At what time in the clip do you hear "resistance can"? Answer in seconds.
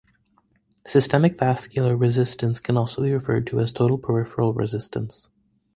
1.95-2.75